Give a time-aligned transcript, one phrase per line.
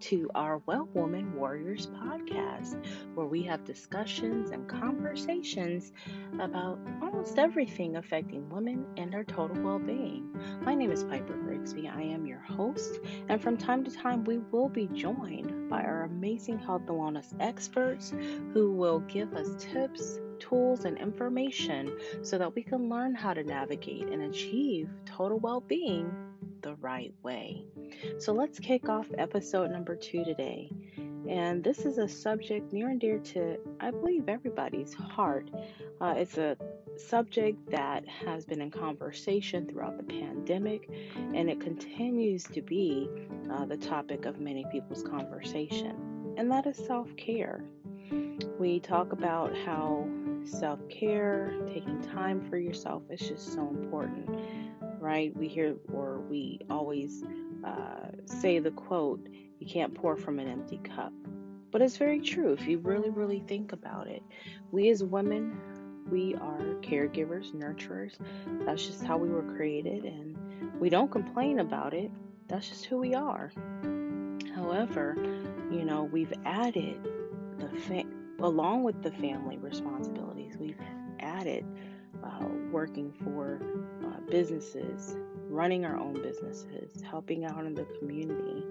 [0.00, 5.92] to our Well Woman Warriors podcast, where we have discussions and conversations
[6.38, 10.28] about almost everything affecting women and our total well being.
[10.62, 11.88] My name is Piper Grigsby.
[11.88, 16.04] I am your host, and from time to time, we will be joined by our
[16.04, 18.12] amazing health and wellness experts
[18.52, 23.44] who will give us tips, tools, and information so that we can learn how to
[23.44, 26.10] navigate and achieve total well being
[26.64, 27.62] the right way.
[28.18, 30.70] So let's kick off episode number two today.
[31.28, 35.50] And this is a subject near and dear to, I believe, everybody's heart.
[36.00, 36.56] Uh, it's a
[36.96, 43.08] subject that has been in conversation throughout the pandemic, and it continues to be
[43.50, 47.64] uh, the topic of many people's conversation, and that is self care.
[48.58, 50.06] We talk about how
[50.44, 54.28] self care, taking time for yourself is just so important
[55.04, 55.36] right?
[55.36, 57.22] We hear or we always
[57.62, 59.20] uh, say the quote,
[59.60, 61.12] you can't pour from an empty cup.
[61.70, 64.22] But it's very true if you really, really think about it.
[64.70, 65.58] We as women,
[66.10, 68.16] we are caregivers, nurturers.
[68.64, 70.38] That's just how we were created, and
[70.80, 72.10] we don't complain about it.
[72.48, 73.52] That's just who we are.
[74.54, 75.16] However,
[75.70, 76.96] you know, we've added
[77.58, 78.04] the fa-
[78.38, 80.80] along with the family responsibilities, we've
[81.20, 81.66] added
[82.22, 83.60] uh, working for
[84.30, 85.16] businesses,
[85.48, 88.64] running our own businesses, helping out in the community.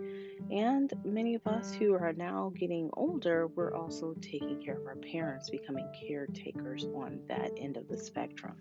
[0.52, 4.96] And many of us who are now getting older, we're also taking care of our
[4.96, 8.56] parents, becoming caretakers on that end of the spectrum.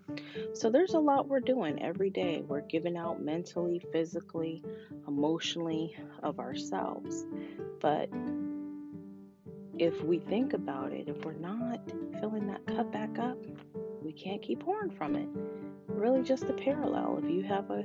[0.55, 2.43] So there's a lot we're doing every day.
[2.47, 4.63] We're giving out mentally, physically,
[5.09, 7.27] emotionally of ourselves.
[7.81, 8.09] But
[9.79, 11.81] if we think about it, if we're not
[12.21, 13.39] filling that cup back up,
[14.03, 15.29] we can't keep pouring from it
[15.95, 17.21] really just a parallel.
[17.23, 17.85] If you have a,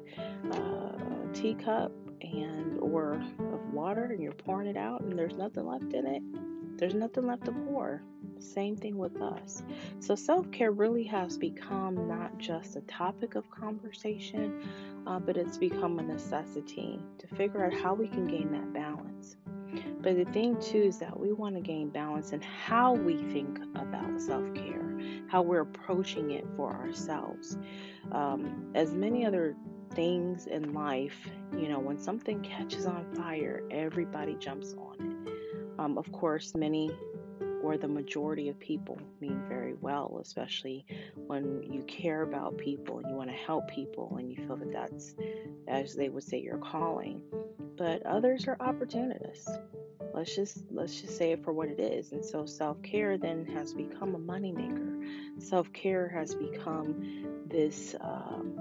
[0.52, 1.92] uh, a teacup
[2.22, 6.24] and or of water and you're pouring it out and there's nothing left in it,
[6.78, 8.02] there's nothing left to pour.
[8.40, 9.64] Same thing with us.
[10.00, 14.62] So, self care really has become not just a topic of conversation,
[15.08, 19.38] uh, but it's become a necessity to figure out how we can gain that balance.
[20.02, 23.60] But the thing, too, is that we want to gain balance in how we think
[23.76, 24.87] about self care,
[25.28, 27.58] how we're approaching it for ourselves
[28.12, 29.56] um, as many other
[29.94, 35.80] things in life, you know, when something catches on fire, everybody jumps on it.
[35.80, 36.92] Um, of course, many
[37.64, 40.86] or the majority of people mean very well, especially
[41.26, 44.72] when you care about people and you want to help people and you feel that
[44.72, 45.16] that's,
[45.68, 47.22] as they would say, your calling.
[47.76, 49.50] But others are opportunists.
[50.18, 52.12] Let's just let's just say it for what it is.
[52.12, 55.42] And so self-care then has become a moneymaker.
[55.42, 58.60] Self-care has become this um,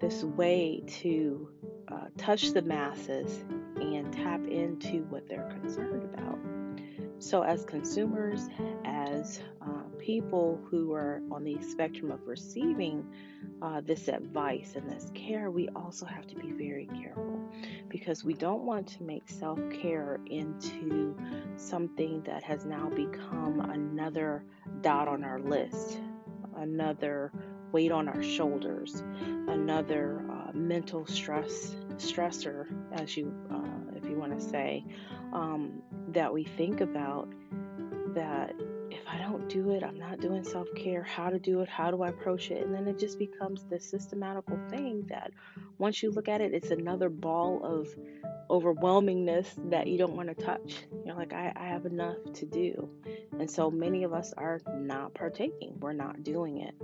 [0.00, 1.48] this way to
[1.90, 3.42] uh, touch the masses
[3.76, 6.38] and tap into what they're concerned about.
[7.20, 8.48] So, as consumers,
[8.84, 13.06] as uh, people who are on the spectrum of receiving
[13.62, 17.40] uh, this advice and this care, we also have to be very careful
[17.88, 21.16] because we don't want to make self care into
[21.56, 24.44] something that has now become another
[24.80, 26.00] dot on our list,
[26.56, 27.32] another
[27.72, 29.02] weight on our shoulders,
[29.48, 34.84] another uh, mental stress stressor, as you uh, if you want to say,
[35.32, 37.28] um, that we think about
[38.14, 38.54] that
[38.90, 41.02] if I don't do it, I'm not doing self care.
[41.02, 41.68] How to do it?
[41.68, 42.64] How do I approach it?
[42.64, 45.32] And then it just becomes this systematical thing that
[45.78, 47.88] once you look at it, it's another ball of
[48.50, 50.76] overwhelmingness that you don't want to touch.
[51.04, 52.88] You're like, I, I have enough to do.
[53.38, 56.74] And so many of us are not partaking, we're not doing it.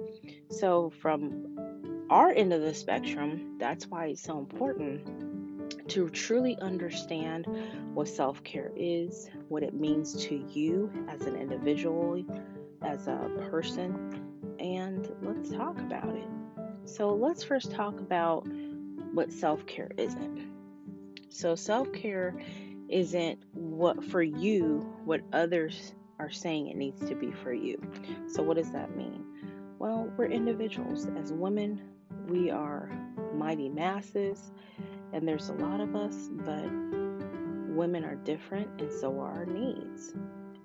[0.51, 5.34] So, from our end of the spectrum, that's why it's so important
[5.89, 7.47] to truly understand
[7.95, 12.25] what self care is, what it means to you as an individual,
[12.83, 14.23] as a person,
[14.59, 16.29] and let's talk about it.
[16.85, 18.47] So, let's first talk about
[19.13, 20.51] what self care isn't.
[21.29, 22.35] So, self care
[22.89, 27.81] isn't what for you, what others are saying it needs to be for you.
[28.27, 29.25] So, what does that mean?
[29.79, 31.07] Well, we're individuals.
[31.19, 31.81] As women,
[32.29, 32.91] we are
[33.35, 34.53] mighty masses,
[35.15, 36.69] and there's a lot of us, but
[37.69, 40.13] women are different, and so are our needs.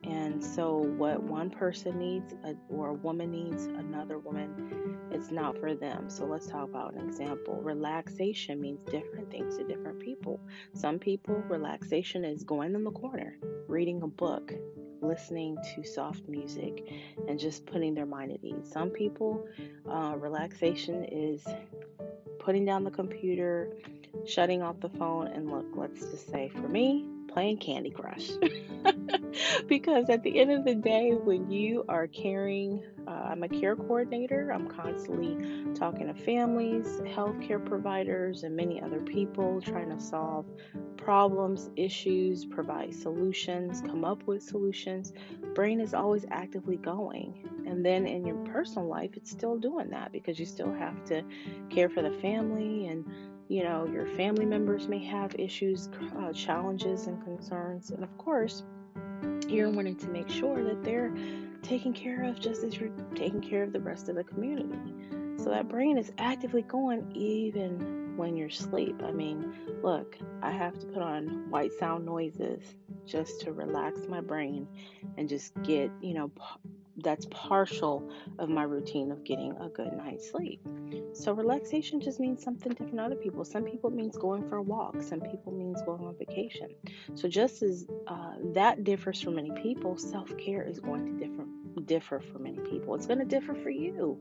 [0.03, 2.33] And so, what one person needs
[2.69, 6.09] or a woman needs, another woman, it's not for them.
[6.09, 7.59] So, let's talk about an example.
[7.61, 10.39] Relaxation means different things to different people.
[10.73, 13.37] Some people, relaxation is going in the corner,
[13.67, 14.51] reading a book,
[15.01, 16.91] listening to soft music,
[17.27, 18.71] and just putting their mind at ease.
[18.71, 19.45] Some people,
[19.87, 21.45] uh, relaxation is
[22.39, 23.73] putting down the computer,
[24.25, 28.31] shutting off the phone, and look, let's just say for me, playing Candy Crush.
[29.67, 33.75] because at the end of the day, when you are caring, uh, I'm a care
[33.75, 34.51] coordinator.
[34.51, 40.45] I'm constantly talking to families, healthcare providers, and many other people trying to solve
[40.97, 45.13] problems, issues, provide solutions, come up with solutions.
[45.55, 47.47] Brain is always actively going.
[47.65, 51.23] And then in your personal life, it's still doing that because you still have to
[51.69, 53.05] care for the family and
[53.49, 57.89] you know, your family members may have issues, uh, challenges, and concerns.
[57.89, 58.63] And of course,
[59.47, 61.11] you're wanting to make sure that they're
[61.63, 64.93] taken care of just as you're taking care of the rest of the community.
[65.37, 69.01] So that brain is actively going even when you're asleep.
[69.03, 69.51] I mean,
[69.81, 72.61] look, I have to put on white sound noises
[73.07, 74.67] just to relax my brain
[75.17, 76.31] and just get, you know,
[77.03, 80.61] that's partial of my routine of getting a good night's sleep.
[81.13, 83.43] So relaxation just means something different to other people.
[83.45, 85.01] Some people means going for a walk.
[85.01, 86.69] Some people means going on vacation.
[87.15, 91.45] So just as uh, that differs for many people, self care is going to differ
[91.85, 92.93] differ for many people.
[92.95, 94.19] It's going to differ for you.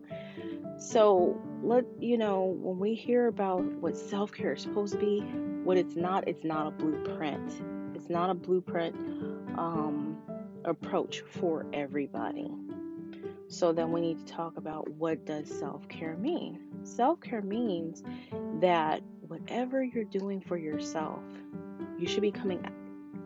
[0.78, 5.20] So let you know when we hear about what self care is supposed to be,
[5.64, 6.28] what it's not.
[6.28, 7.60] It's not a blueprint.
[7.94, 8.94] It's not a blueprint.
[9.58, 10.18] Um,
[10.68, 12.50] approach for everybody.
[13.48, 16.60] So then we need to talk about what does self-care mean?
[16.82, 18.02] Self-care means
[18.60, 21.22] that whatever you're doing for yourself,
[21.98, 22.64] you should be coming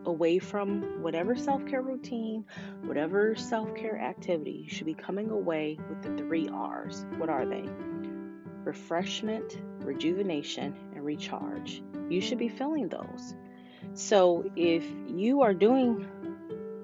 [0.05, 2.45] away from whatever self-care routine,
[2.85, 7.05] whatever self-care activity, you should be coming away with the 3 R's.
[7.17, 7.65] What are they?
[8.63, 11.83] Refreshment, rejuvenation, and recharge.
[12.09, 13.35] You should be feeling those.
[13.93, 16.07] So if you are doing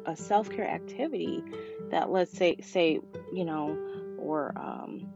[0.10, 1.44] a self-care activity
[1.92, 3.00] that let's say say
[3.34, 3.78] you know
[4.18, 5.08] or um,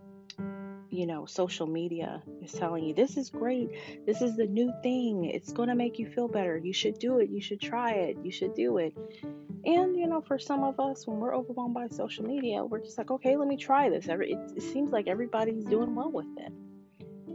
[0.89, 3.69] you know social media is telling you this is great.
[4.05, 5.25] This is the new thing.
[5.25, 6.57] It's going to make you feel better.
[6.57, 7.29] You should do it.
[7.29, 8.17] You should try it.
[8.23, 8.95] You should do it.
[9.65, 12.97] And you know for some of us when we're overwhelmed by social media we're just
[12.97, 14.05] like okay let me try this.
[14.07, 16.53] It seems like everybody's doing well with it.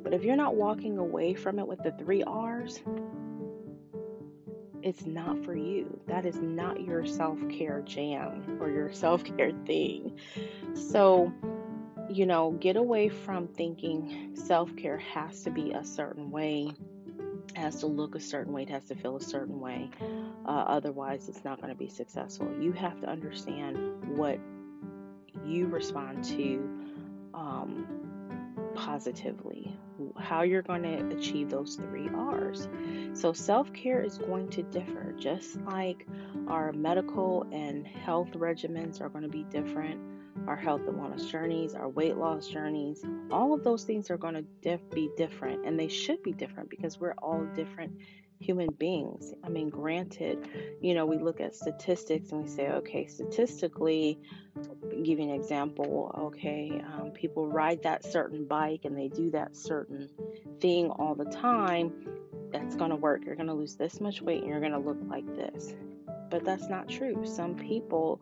[0.04, 2.80] But if you're not walking away from it with the three r's
[4.82, 6.00] it's not for you.
[6.06, 10.18] That is not your self care jam or your self care thing.
[10.74, 11.32] So,
[12.08, 16.72] you know, get away from thinking self care has to be a certain way,
[17.54, 19.90] has to look a certain way, it has to feel a certain way.
[20.46, 22.48] Uh, otherwise, it's not going to be successful.
[22.60, 24.38] You have to understand what
[25.44, 26.78] you respond to
[27.34, 27.86] um,
[28.74, 29.57] positively,
[30.18, 32.68] how you're going to achieve those three R's.
[33.14, 36.06] So, self care is going to differ, just like
[36.46, 40.00] our medical and health regimens are going to be different.
[40.46, 44.46] Our health and wellness journeys, our weight loss journeys, all of those things are going
[44.62, 47.92] to be different, and they should be different because we're all different
[48.40, 49.32] human beings.
[49.42, 50.48] I mean, granted,
[50.80, 54.20] you know, we look at statistics and we say, okay, statistically,
[55.02, 59.56] give you an example, okay, um, people ride that certain bike and they do that
[59.56, 60.08] certain
[60.60, 61.92] thing all the time.
[62.52, 63.24] That's going to work.
[63.24, 65.74] You're going to lose this much weight and you're going to look like this.
[66.30, 67.24] But that's not true.
[67.24, 68.20] Some people,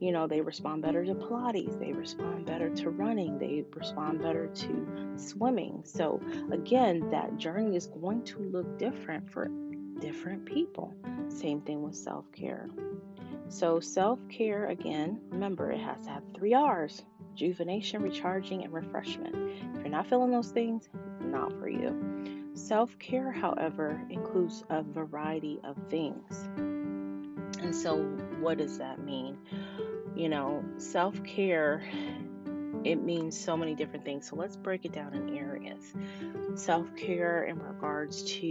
[0.00, 4.46] you know, they respond better to Pilates, they respond better to running, they respond better
[4.46, 5.82] to swimming.
[5.84, 6.20] So,
[6.52, 9.50] again, that journey is going to look different for
[10.00, 10.94] different people.
[11.28, 12.68] Same thing with self care.
[13.48, 17.02] So, self care, again, remember it has to have three R's
[17.38, 19.34] rejuvenation, recharging, and refreshment.
[19.74, 20.88] If you're not feeling those things,
[21.20, 22.50] not for you.
[22.54, 26.48] Self care, however, includes a variety of things.
[27.62, 27.96] And so,
[28.40, 29.38] what does that mean?
[30.16, 31.82] You know, self care,
[32.84, 34.28] it means so many different things.
[34.28, 35.94] So, let's break it down in areas.
[36.54, 38.46] Self care in regards to,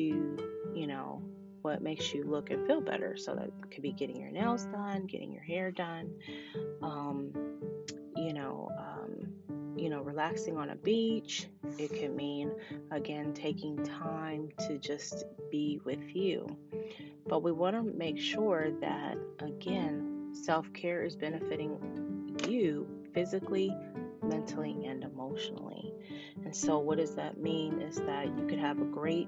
[0.74, 1.22] you know,
[1.62, 3.16] what makes you look and feel better.
[3.18, 6.14] So, that could be getting your nails done, getting your hair done,
[6.82, 7.32] um,
[8.16, 11.48] you know, um, you know, relaxing on a beach.
[11.78, 12.52] It could mean,
[12.92, 16.48] again, taking time to just be with you.
[17.28, 23.76] But we want to make sure that, again, self care is benefiting you physically,
[24.27, 25.93] mentally, and emotionally.
[26.43, 27.81] And so, what does that mean?
[27.81, 29.27] Is that you could have a great,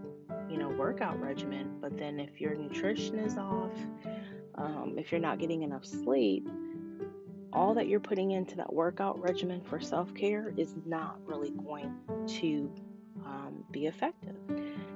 [0.50, 3.74] you know, workout regimen, but then if your nutrition is off,
[4.56, 6.48] um, if you're not getting enough sleep,
[7.54, 11.96] all that you're putting into that workout regimen for self care is not really going
[12.28, 12.72] to
[13.26, 14.36] um, be effective.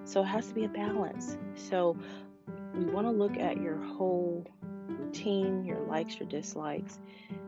[0.05, 1.37] So it has to be a balance.
[1.55, 1.97] So
[2.77, 4.45] you want to look at your whole
[5.13, 6.99] routine, your likes, your dislikes,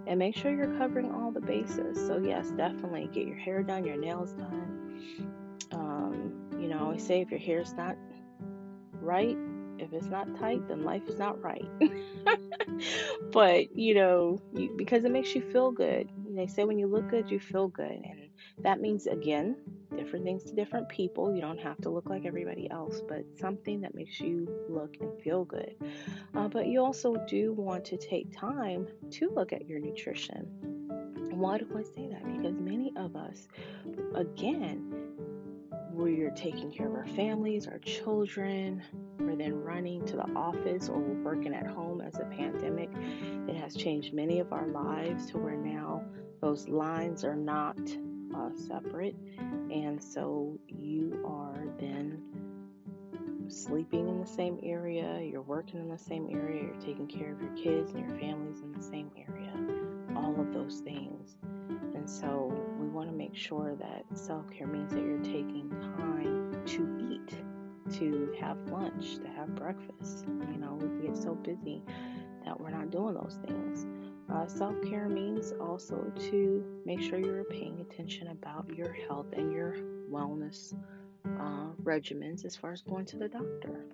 [0.07, 1.97] and make sure you're covering all the bases.
[2.07, 5.01] So, yes, definitely get your hair done, your nails done.
[5.71, 7.97] Um, you know, I always say if your hair's not
[9.01, 9.37] right,
[9.77, 11.67] If it's not tight, then life is not right.
[13.31, 16.09] but, you know, you, because it makes you feel good.
[16.35, 17.91] They say when you look good, you feel good.
[17.91, 18.29] And
[18.63, 19.57] that means, again,
[19.95, 21.33] different things to different people.
[21.33, 25.19] You don't have to look like everybody else, but something that makes you look and
[25.21, 25.75] feel good.
[26.33, 30.47] Uh, but you also do want to take time to look at your nutrition.
[31.31, 32.25] Why do I say that?
[32.25, 33.47] Because many of us,
[34.13, 34.91] again,
[35.91, 38.81] we're taking care of our families, our children,
[39.19, 42.89] we're then running to the office or we're working at home as a pandemic.
[43.47, 46.03] It has changed many of our lives to where now
[46.41, 47.77] those lines are not
[48.33, 49.15] uh, separate.
[49.37, 52.21] And so you are then
[53.47, 57.41] sleeping in the same area, you're working in the same area, you're taking care of
[57.41, 59.53] your kids and your families in the same area,
[60.15, 61.35] all of those things.
[61.93, 66.63] And so we want to make sure that self care means that you're taking time
[66.65, 70.25] to eat, to have lunch, to have breakfast.
[70.51, 71.83] You know, we get so busy
[72.45, 73.85] that we're not doing those things.
[74.35, 79.49] Uh, Self care means also to make sure you're paying attention about your health and
[79.49, 79.77] your
[80.11, 80.73] wellness
[81.39, 83.85] uh, regimens as far as going to the doctor.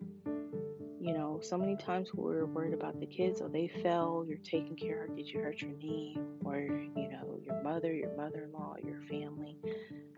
[1.00, 4.76] You know, so many times we're worried about the kids, or they fell, you're taking
[4.76, 8.76] care, did you hurt your knee, or you know, your mother, your mother in law,
[8.84, 9.58] your family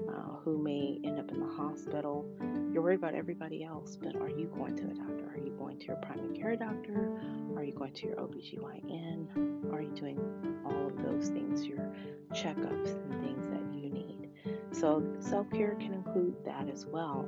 [0.09, 2.25] uh, who may end up in the hospital.
[2.71, 5.31] You're worried about everybody else, but are you going to the doctor?
[5.33, 7.19] Are you going to your primary care doctor?
[7.55, 9.73] Are you going to your OBGYN?
[9.73, 10.19] Are you doing
[10.65, 11.91] all of those things, your
[12.33, 14.29] checkups and things that you need?
[14.71, 17.27] So, self care can include that as well.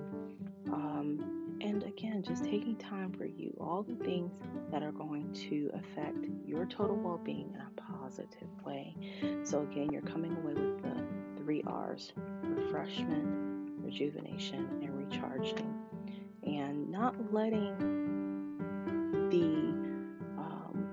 [0.72, 4.32] Um, and again, just taking time for you, all the things
[4.72, 8.96] that are going to affect your total well being in a positive way.
[9.44, 10.96] So, again, you're coming away with the
[11.38, 13.26] three R's refreshment,
[13.80, 15.74] rejuvenation, and recharging.
[16.44, 17.76] And not letting
[19.32, 19.74] the
[20.40, 20.88] um,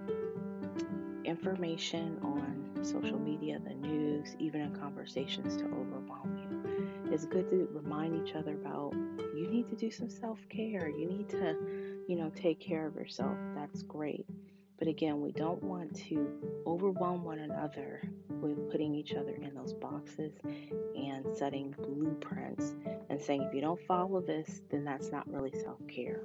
[1.26, 7.12] information on social media, the news, even in conversations to overwhelm you.
[7.12, 8.94] It's good to remind each other about
[9.42, 10.88] you need to do some self care.
[10.88, 11.56] You need to,
[12.06, 13.36] you know, take care of yourself.
[13.56, 14.24] That's great.
[14.78, 16.28] But again, we don't want to
[16.66, 20.32] overwhelm one another with putting each other in those boxes
[20.96, 22.74] and setting blueprints
[23.10, 26.22] and saying, if you don't follow this, then that's not really self care.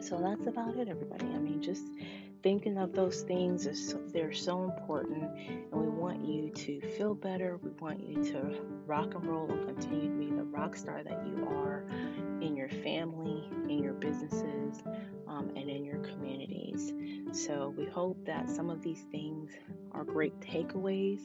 [0.00, 1.26] So that's about it, everybody.
[1.26, 1.84] I mean, just
[2.42, 5.24] thinking of those things is they're so important
[5.72, 7.58] and we want you to feel better.
[7.62, 11.26] We want you to rock and roll and continue to be the rock star that
[11.26, 11.86] you are
[12.40, 14.82] in your family in your businesses
[15.26, 16.92] um, and in your communities.
[17.32, 19.52] So we hope that some of these things
[19.92, 21.20] are great takeaways.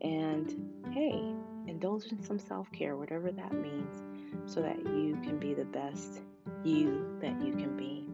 [0.00, 1.22] And hey
[1.68, 4.04] indulge in some self-care whatever that means
[4.46, 6.20] so that you can be the best
[6.64, 8.05] you that you can be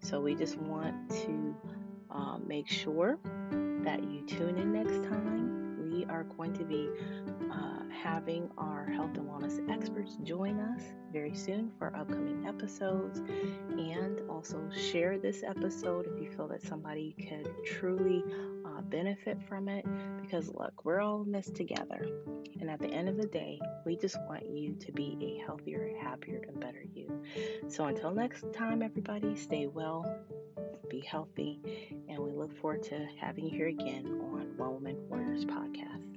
[0.00, 1.56] so we just want to
[2.10, 3.18] um, make sure
[3.84, 5.67] that you tune in next time.
[5.98, 6.88] We are going to be
[7.50, 10.80] uh, having our health and wellness experts join us
[11.12, 13.18] very soon for upcoming episodes.
[13.70, 14.62] And also
[14.92, 18.22] share this episode if you feel that somebody could truly
[18.64, 19.84] uh, benefit from it.
[20.22, 22.06] Because look, we're all in this together.
[22.60, 25.90] And at the end of the day, we just want you to be a healthier,
[26.00, 27.10] happier, and better you.
[27.66, 30.04] So until next time, everybody, stay well,
[30.88, 31.60] be healthy,
[32.08, 36.07] and we look forward to having you here again on Well Woman Warriors podcast.